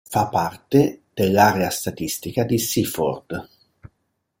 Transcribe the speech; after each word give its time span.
Fa 0.09 0.25
parte 0.29 1.01
dell'area 1.13 1.69
statistica 1.69 2.43
di 2.43 2.57
Seaford. 2.57 3.49